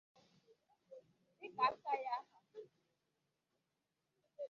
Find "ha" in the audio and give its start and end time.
2.27-2.37